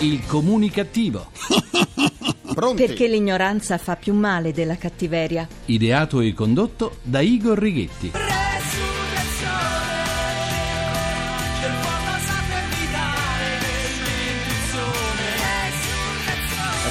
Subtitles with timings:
[0.00, 1.30] Il comunicativo.
[2.54, 2.86] Pronti?
[2.86, 5.46] Perché l'ignoranza fa più male della cattiveria.
[5.66, 8.29] Ideato e condotto da Igor Righetti.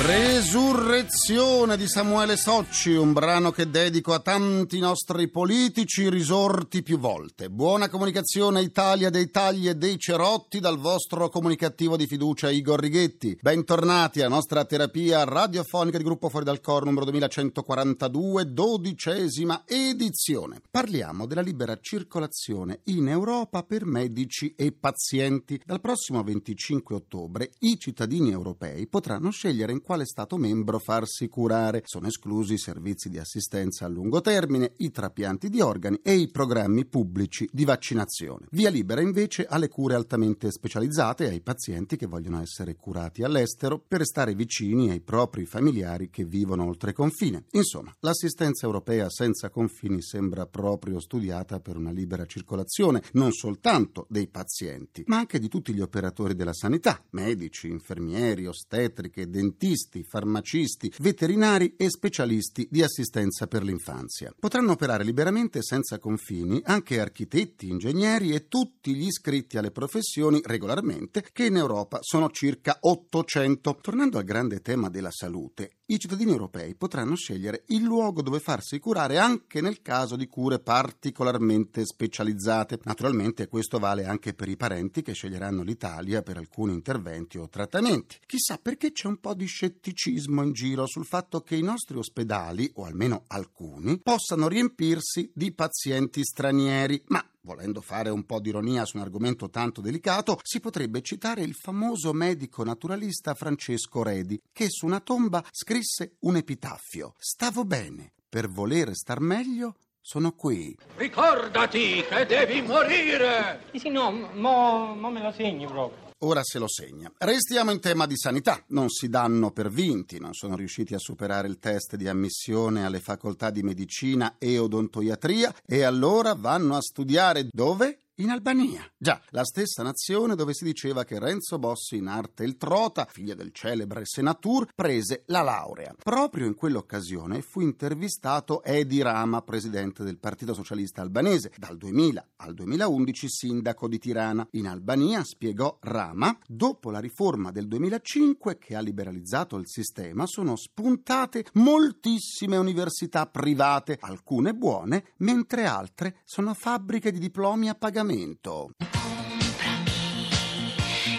[0.10, 7.52] Resurrezione di Samuele Socci, un brano che dedico a tanti nostri politici risorti più volte.
[7.52, 13.38] Buona comunicazione Italia dei tagli e dei cerotti dal vostro comunicativo di fiducia Igor Righetti.
[13.39, 20.60] Bentornati alla nostra terapia radiofonica di Gruppo Fuori dal Coro numero 2142, dodicesima edizione.
[20.71, 25.61] Parliamo della libera circolazione in Europa per medici e pazienti.
[25.64, 31.82] Dal prossimo 25 ottobre i cittadini europei potranno scegliere in quale Stato membro farsi curare.
[31.86, 36.30] Sono esclusi i servizi di assistenza a lungo termine, i trapianti di organi e i
[36.30, 38.48] programmi pubblici di vaccinazione.
[38.52, 43.80] Via libera invece alle cure altamente specializzate e ai pazienti che vogliono essere curati all'estero
[43.80, 47.45] per restare vicini ai propri familiari che vivono oltre confine.
[47.52, 54.28] Insomma, l'assistenza europea senza confini sembra proprio studiata per una libera circolazione non soltanto dei
[54.28, 61.73] pazienti, ma anche di tutti gli operatori della sanità, medici, infermieri, ostetriche, dentisti, farmacisti, veterinari
[61.75, 64.33] e specialisti di assistenza per l'infanzia.
[64.37, 71.25] Potranno operare liberamente senza confini anche architetti, ingegneri e tutti gli iscritti alle professioni regolarmente,
[71.33, 73.77] che in Europa sono circa 800.
[73.81, 78.77] Tornando al grande tema della salute, i cittadini europei potranno scegliere il luogo dove farsi
[78.79, 82.79] curare anche nel caso di cure particolarmente specializzate.
[82.83, 88.19] Naturalmente questo vale anche per i parenti che sceglieranno l'Italia per alcuni interventi o trattamenti.
[88.27, 92.69] Chissà perché c'è un po' di scetticismo in giro sul fatto che i nostri ospedali,
[92.75, 98.86] o almeno alcuni, possano riempirsi di pazienti stranieri, ma Volendo fare un po' di ironia
[98.86, 104.69] su un argomento tanto delicato, si potrebbe citare il famoso medico naturalista Francesco Redi, che
[104.69, 107.16] su una tomba scrisse un epitaffio.
[107.17, 110.78] Stavo bene, per volere star meglio sono qui.
[110.97, 113.63] Ricordati che devi morire!
[113.72, 116.09] Sì, sì, no, mo, mo me lo segni proprio.
[116.24, 117.09] Ora se lo segna.
[117.18, 118.62] Restiamo in tema di sanità.
[118.69, 123.00] Non si danno per vinti, non sono riusciti a superare il test di ammissione alle
[123.00, 128.00] facoltà di medicina e odontoiatria e allora vanno a studiare dove?
[128.19, 128.85] In Albania.
[128.97, 133.34] Già, la stessa nazione dove si diceva che Renzo Bossi in arte il Trota, figlio
[133.34, 135.96] del celebre Senatur, prese la laurea.
[136.03, 142.53] Proprio in quell'occasione fu intervistato Edi Rama, presidente del Partito Socialista Albanese, dal 2000 al
[142.56, 144.46] 2011 sindaco di Tirana.
[144.52, 150.58] In Albania, spiegò Rama, dopo la riforma del 2005 che ha liberalizzato il sistema, sono
[150.58, 158.72] spuntate moltissime università private, alcune buone, mentre altre sono fabbriche di diplomi a pagamento appuntamento.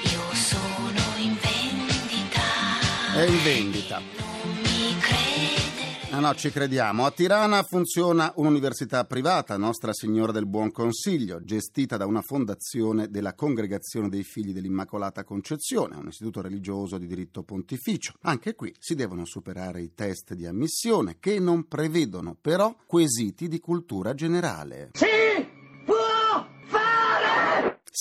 [0.02, 2.40] Io sono in vendita.
[3.14, 3.98] È in vendita.
[3.98, 6.10] Non mi credere.
[6.10, 7.06] No, no, ci crediamo.
[7.06, 13.34] A Tirana funziona un'università privata, Nostra Signora del Buon Consiglio, gestita da una fondazione della
[13.34, 18.14] Congregazione dei Figli dell'Immacolata Concezione, un istituto religioso di diritto pontificio.
[18.22, 23.60] Anche qui si devono superare i test di ammissione che non prevedono però quesiti di
[23.60, 24.90] cultura generale.
[24.94, 25.29] Sì!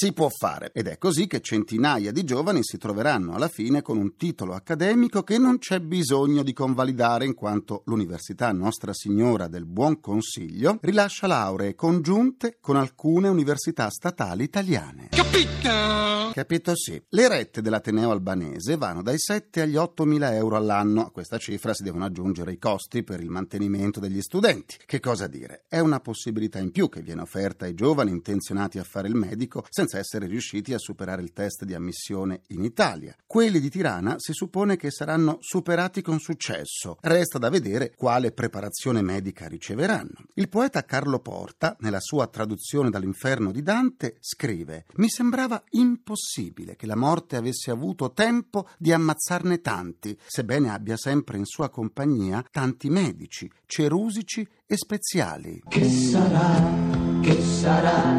[0.02, 3.98] Si può fare ed è così che centinaia di giovani si troveranno alla fine con
[3.98, 9.66] un titolo accademico che non c'è bisogno di convalidare in quanto l'Università Nostra Signora del
[9.66, 15.10] Buon Consiglio rilascia lauree congiunte con alcune università statali italiane.
[15.10, 16.00] Capito?
[16.34, 17.02] Capito sì.
[17.10, 21.06] Le rette dell'Ateneo albanese vanno dai 7 agli 8 mila euro all'anno.
[21.06, 24.78] A questa cifra si devono aggiungere i costi per il mantenimento degli studenti.
[24.86, 25.66] Che cosa dire?
[25.68, 29.66] È una possibilità in più che viene offerta ai giovani intenzionati a fare il medico
[29.70, 33.16] senza essere riusciti a superare il test di ammissione in Italia.
[33.26, 36.98] Quelli di Tirana si suppone che saranno superati con successo.
[37.02, 40.26] Resta da vedere quale preparazione medica riceveranno.
[40.36, 46.86] Il poeta Carlo Porta, nella sua traduzione dall'inferno di Dante, scrive: Mi sembrava impossibile che
[46.86, 52.90] la morte avesse avuto tempo di ammazzarne tanti, sebbene abbia sempre in sua compagnia tanti
[52.90, 55.64] medici, cerusici e speziali.
[55.68, 58.16] Che sarà, che sarà,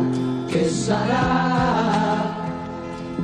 [0.46, 2.34] che sarà,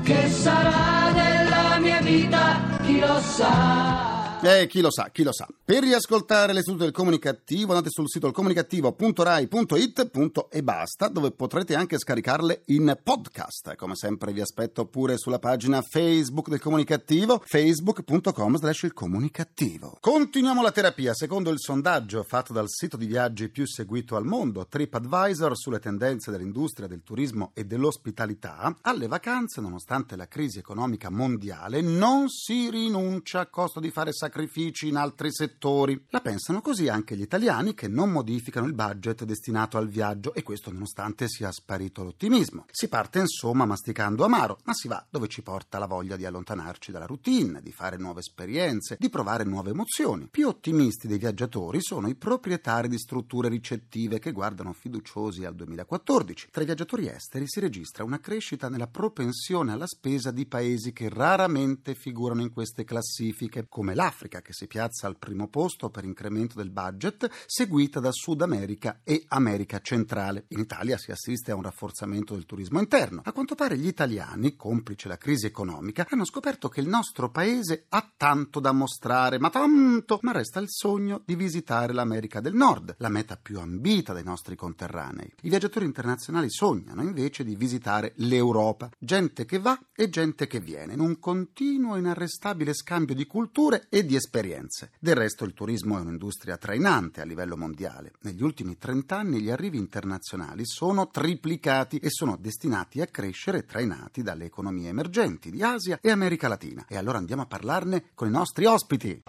[0.02, 4.15] che sarà della mia vita, chi lo sa.
[4.48, 5.48] Eh, chi lo sa, chi lo sa.
[5.64, 10.10] Per riascoltare l'istituto del comunicativo andate sul sito comunicativo.rai.it
[10.50, 13.74] e basta, dove potrete anche scaricarle in podcast.
[13.74, 19.98] Come sempre vi aspetto pure sulla pagina Facebook del comunicativo, facebook.com slash il comunicativo.
[19.98, 21.12] Continuiamo la terapia.
[21.12, 26.30] Secondo il sondaggio fatto dal sito di viaggi più seguito al mondo, TripAdvisor, sulle tendenze
[26.30, 33.40] dell'industria del turismo e dell'ospitalità, alle vacanze, nonostante la crisi economica mondiale, non si rinuncia
[33.40, 35.98] a costo di fare sacrifici sacrifici in altri settori.
[36.10, 40.42] La pensano così anche gli italiani che non modificano il budget destinato al viaggio e
[40.42, 42.66] questo nonostante sia sparito l'ottimismo.
[42.70, 46.92] Si parte insomma masticando amaro, ma si va dove ci porta la voglia di allontanarci
[46.92, 50.28] dalla routine, di fare nuove esperienze, di provare nuove emozioni.
[50.30, 56.48] Più ottimisti dei viaggiatori sono i proprietari di strutture ricettive che guardano fiduciosi al 2014.
[56.50, 61.08] Tra i viaggiatori esteri si registra una crescita nella propensione alla spesa di paesi che
[61.08, 66.04] raramente figurano in queste classifiche, come l'Africa Africa che si piazza al primo posto per
[66.04, 70.44] incremento del budget, seguita da Sud America e America centrale.
[70.48, 73.22] In Italia si assiste a un rafforzamento del turismo interno.
[73.24, 77.86] A quanto pare gli italiani, complice la crisi economica, hanno scoperto che il nostro paese
[77.90, 82.96] ha tanto da mostrare, ma tanto, ma resta il sogno di visitare l'America del Nord,
[82.98, 85.32] la meta più ambita dai nostri conterranei.
[85.42, 90.94] I viaggiatori internazionali sognano invece di visitare l'Europa, gente che va e gente che viene,
[90.94, 94.92] in un continuo e inarrestabile scambio di culture e di esperienze.
[94.98, 98.12] Del resto il turismo è un'industria trainante a livello mondiale.
[98.22, 104.22] Negli ultimi 30 anni gli arrivi internazionali sono triplicati e sono destinati a crescere trainati
[104.22, 106.86] dalle economie emergenti di Asia e America Latina.
[106.88, 109.24] E allora andiamo a parlarne con i nostri ospiti.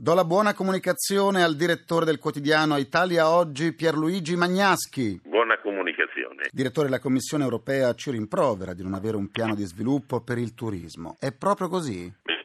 [0.00, 5.20] Do la buona comunicazione al direttore del quotidiano Italia Oggi, Pierluigi Magnaschi.
[5.24, 6.48] Buona comunicazione.
[6.52, 10.54] Direttore della Commissione europea ci rimprovera di non avere un piano di sviluppo per il
[10.54, 11.16] turismo.
[11.18, 12.12] È proprio così?
[12.28, 12.37] vicenda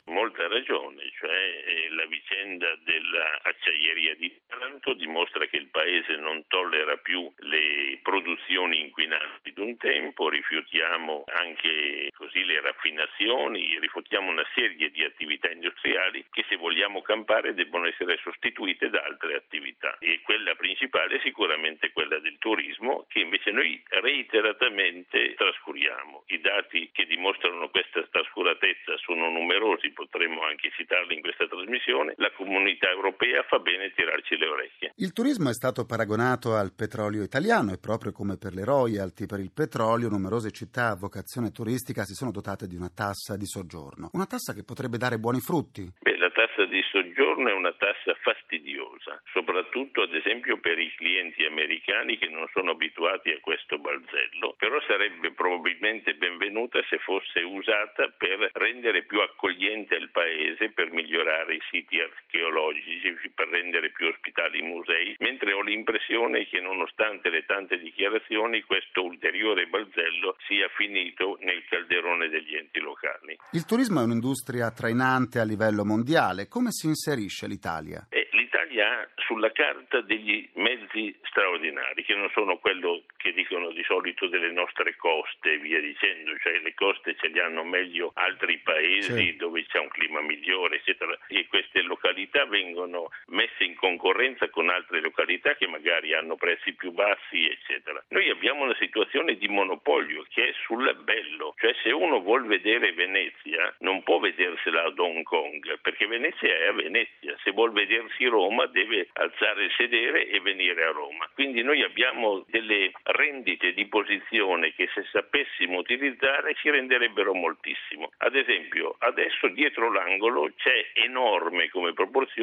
[4.84, 11.24] Taranto dimostra che il paese non tollera più le produzioni inquinanti di un tempo, rifiutiamo
[11.28, 17.88] anche così le raffinazioni, rifiutiamo una serie di attività industriali che se vogliamo campare debbono
[17.88, 23.52] essere sostituite da altre attività e quella principale è sicuramente quella del turismo che invece
[23.52, 26.24] noi reiteratamente trascuriamo.
[26.28, 32.16] I dati che dimostrano questa trascuratezza sono numerosi, potremmo anche citarli in questa trasmissione.
[32.18, 34.73] La comunità europea fa bene tirarci le orecchie.
[34.96, 39.40] Il turismo è stato paragonato al petrolio italiano e proprio come per le royalty per
[39.40, 44.10] il petrolio, numerose città a vocazione turistica si sono dotate di una tassa di soggiorno.
[44.14, 45.92] Una tassa che potrebbe dare buoni frutti.
[46.00, 51.44] Beh, la tassa di soggiorno è una tassa fastidiosa, soprattutto ad esempio per i clienti
[51.46, 58.14] americani che non sono abituati a questo balzello, però sarebbe probabilmente benvenuta se fosse usata
[58.16, 64.60] per rendere più accogliente il paese, per migliorare i siti archeologici, per rendere più ospitali
[64.60, 71.38] i musei, mentre ho l'impressione che nonostante le tante dichiarazioni questo ulteriore balzello sia finito
[71.42, 73.38] nel calderone degli enti locali.
[73.52, 76.43] Il turismo è un'industria trainante a livello mondiale.
[76.48, 78.08] Come si inserisce l'Italia?
[78.10, 83.84] Eh, L'Italia ha sulla carta degli mezzi straordinari, che non sono quello che dicono di
[83.84, 88.58] solito delle nostre coste e via dicendo, cioè le coste ce li hanno meglio altri
[88.60, 89.36] paesi sì.
[89.36, 95.02] dove c'è un clima migliore, eccetera, e queste località vengono messe in concorrenza con altre
[95.02, 98.04] località che magari hanno prezzi più bassi, eccetera.
[98.10, 102.94] Noi abbiamo una situazione di monopolio che è sul bello, cioè se uno vuol vedere
[102.94, 108.26] Venezia non può vedersela ad Hong Kong, perché Venezia è a Venezia, se vuol vedersi
[108.26, 111.28] Roma deve alzare il sedere e venire a Roma.
[111.34, 118.12] Quindi noi abbiamo delle rendite di posizione che se sapessimo utilizzare ci renderebbero moltissimo.
[118.18, 121.94] Ad esempio, adesso dietro l'angolo c'è enorme come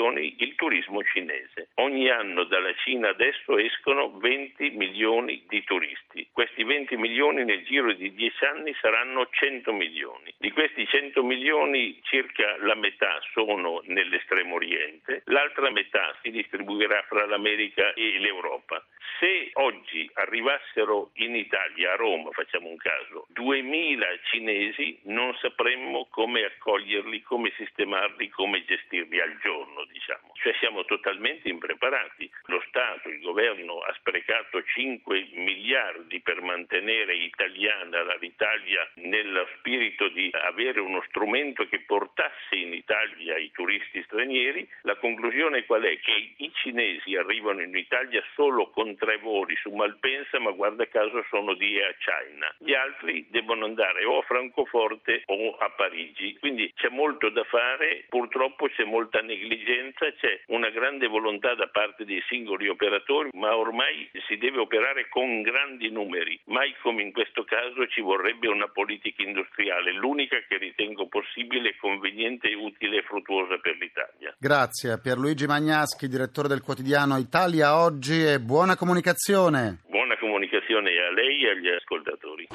[0.01, 1.69] proporzioni il turismo cinese.
[1.75, 6.27] Ogni anno dalla Cina adesso escono 20 milioni di turisti.
[6.33, 10.33] Questi 20 milioni nel giro di 10 anni saranno 100 milioni.
[10.39, 17.27] Di questi 100 milioni circa la metà sono nell'estremo oriente, l'altra metà si distribuirà fra
[17.27, 18.83] l'America e l'Europa.
[19.19, 26.45] Se oggi arrivassero in Italia, a Roma, facciamo un caso, 2000 cinesi, non sapremmo come
[26.45, 30.33] accoglierli, come sistemarli, come gestirli al giorno, diciamo.
[30.35, 32.31] Cioè siamo totalmente impreparati.
[32.47, 40.31] Lo Stato, il governo ha sprecato 5 miliardi per mantenere italiana l'Italia nello spirito di
[40.33, 44.69] avere uno strumento che portasse in Italia i turisti stranieri.
[44.83, 45.99] La conclusione qual è?
[45.99, 51.25] Che i cinesi arrivano in Italia solo con tre voli su Malpensa, ma guarda caso
[51.29, 52.55] sono di Air China.
[52.59, 56.37] Gli altri devono andare o a Francoforte o a Parigi.
[56.39, 59.80] Quindi c'è molto da fare, purtroppo c'è molta negligenza,
[60.21, 65.43] c'è una grande volontà da parte dei singoli operatori, ma ormai si deve operare con
[65.43, 66.39] grandi numeri.
[66.47, 72.53] Mai come in questo caso ci vorrebbe una politica industriale, l'unica che ritengo possibile, conveniente,
[72.53, 74.35] utile e fruttuosa per l'Italia.
[74.39, 79.81] Grazie a Pierluigi Magnaschi, direttore del quotidiano Italia Oggi e buona comunicazione.
[79.89, 82.49] Buona comunicazione a lei e agli ascoltatori.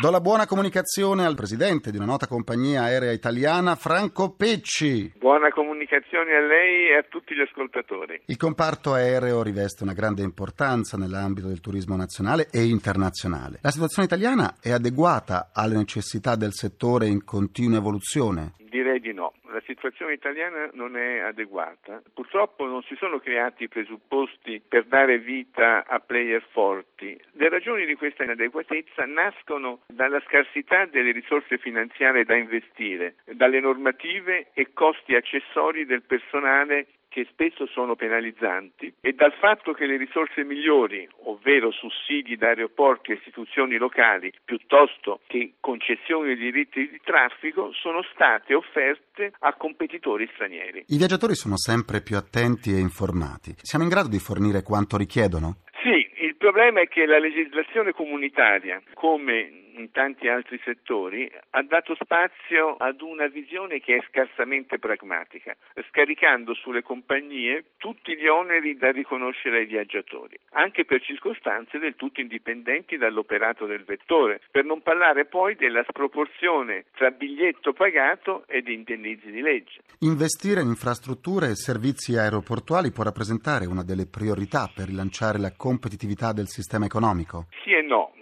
[0.00, 5.12] Do la buona comunicazione al presidente di una nota compagnia aerea italiana, Franco Pecci.
[5.16, 8.22] Buona comunicazione a lei e a tutti gli ascoltatori.
[8.26, 13.58] Il comparto aereo riveste una grande importanza nell'ambito del turismo nazionale e internazionale.
[13.62, 18.54] La situazione italiana è adeguata alle necessità del settore in continua evoluzione?
[18.70, 19.32] Direi di no.
[19.52, 22.02] La situazione italiana non è adeguata.
[22.14, 27.20] Purtroppo non si sono creati i presupposti per dare vita a player forti.
[27.32, 34.48] Le ragioni di questa inadeguatezza nascono dalla scarsità delle risorse finanziarie da investire, dalle normative
[34.54, 40.44] e costi accessori del personale che spesso sono penalizzanti e dal fatto che le risorse
[40.44, 47.70] migliori, ovvero sussidi da aeroporti e istituzioni locali, piuttosto che concessioni di diritti di traffico,
[47.72, 50.84] sono state offerte a competitori stranieri.
[50.88, 53.54] I viaggiatori sono sempre più attenti e informati.
[53.60, 55.58] Siamo in grado di fornire quanto richiedono?
[55.82, 61.94] Sì, il problema è che la legislazione comunitaria, come in tanti altri settori, ha dato
[61.94, 65.56] spazio ad una visione che è scarsamente pragmatica,
[65.88, 72.20] scaricando sulle compagnie tutti gli oneri da riconoscere ai viaggiatori, anche per circostanze del tutto
[72.20, 79.30] indipendenti dall'operato del vettore, per non parlare poi della sproporzione tra biglietto pagato ed indennizzi
[79.30, 79.80] di legge.
[80.00, 86.32] Investire in infrastrutture e servizi aeroportuali può rappresentare una delle priorità per rilanciare la competitività
[86.32, 87.46] del sistema economico?
[87.64, 88.12] Sì e no.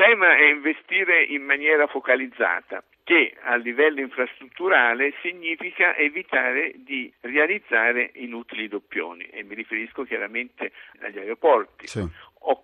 [0.00, 8.66] Tema è investire in maniera focalizzata che a livello infrastrutturale significa evitare di realizzare inutili
[8.66, 11.86] doppioni e mi riferisco chiaramente agli aeroporti.
[11.86, 12.08] Sì.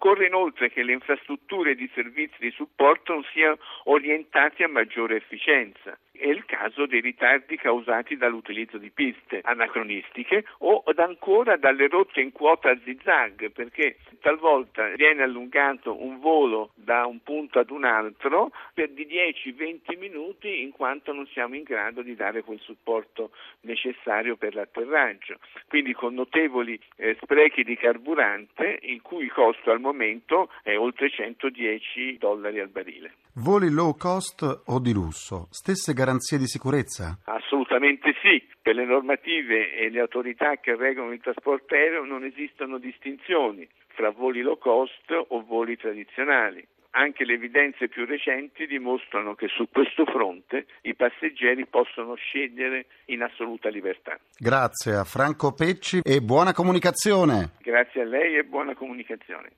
[0.07, 5.99] Occorre inoltre che le infrastrutture di servizi di supporto siano orientate a maggiore efficienza.
[6.13, 12.33] È il caso dei ritardi causati dall'utilizzo di piste anacronistiche o ancora dalle rotte in
[12.33, 18.53] quota a zigzag, perché talvolta viene allungato un volo da un punto ad un altro
[18.73, 23.33] per di 10-20 minuti in quanto non siamo in grado di dare quel supporto
[23.63, 25.39] necessario per l'atterraggio.
[25.69, 29.96] Quindi con notevoli eh, sprechi di carburante il cui costo al momento
[30.62, 33.15] è oltre 110 dollari al barile.
[33.35, 35.49] Voli low cost o di lusso?
[35.50, 37.19] Stesse garanzie di sicurezza?
[37.25, 38.43] Assolutamente sì.
[38.61, 44.11] Per le normative e le autorità che regolano il trasporto aereo non esistono distinzioni fra
[44.11, 46.67] voli low cost o voli tradizionali.
[46.99, 53.21] Anche le evidenze più recenti dimostrano che su questo fronte i passeggeri possono scegliere in
[53.21, 54.19] assoluta libertà.
[54.38, 57.50] Grazie a Franco Pecci e buona comunicazione.
[57.61, 59.50] Grazie a lei e buona comunicazione.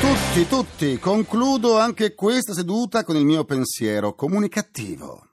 [0.00, 5.28] Tutti, tutti, concludo anche questa seduta con il mio pensiero comunicativo.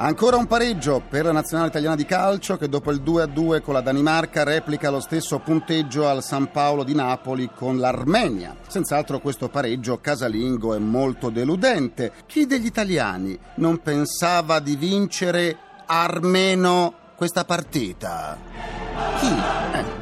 [0.00, 3.80] Ancora un pareggio per la nazionale italiana di calcio che dopo il 2-2 con la
[3.80, 8.54] Danimarca replica lo stesso punteggio al San Paolo di Napoli con l'Armenia.
[8.68, 12.12] Senz'altro questo pareggio casalingo è molto deludente.
[12.26, 18.38] Chi degli italiani non pensava di vincere almeno questa partita?
[19.18, 19.26] Chi?
[19.26, 19.97] Eh.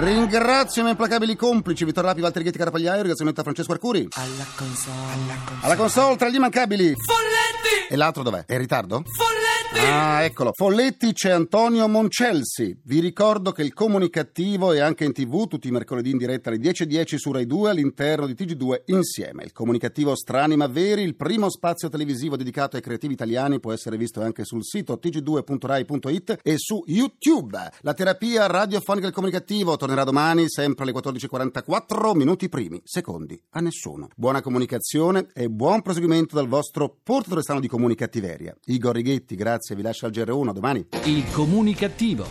[0.00, 4.08] Ringrazio i miei implacabili complici Vittorio Lapi, Valtteri Ghetti, Carapagliaio, ringraziamento a Francesco Arcuri.
[4.12, 5.60] Alla console, alla console.
[5.60, 6.94] Alla console, tra gli immancabili.
[6.96, 7.92] Folletti!
[7.92, 8.44] E l'altro dov'è?
[8.46, 9.02] È in ritardo?
[9.04, 9.39] Folletti!
[9.72, 10.50] Ah, eccolo.
[10.52, 12.78] Folletti c'è Antonio Moncelsi.
[12.84, 16.58] Vi ricordo che il comunicativo è anche in tv tutti i mercoledì in diretta alle
[16.58, 19.44] 10.10 su Rai 2 all'interno di TG2 insieme.
[19.44, 23.96] Il comunicativo Strani ma Veri, il primo spazio televisivo dedicato ai creativi italiani, può essere
[23.96, 27.58] visto anche sul sito tg2.rai.it e su YouTube.
[27.80, 34.08] La terapia radiofonica del comunicativo tornerà domani sempre alle 14.44 minuti primi, secondi a nessuno.
[34.16, 38.54] Buona comunicazione e buon proseguimento dal vostro portatore strano di comunicattiveria.
[38.66, 40.86] Igor Righetti, grazie, vi lascio al GR1 domani.
[41.04, 42.26] Il comunicativo.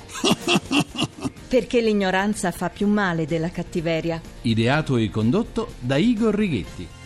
[1.48, 4.22] Perché l'ignoranza fa più male della cattiveria.
[4.42, 6.99] Ideato e condotto da Igor Righetti.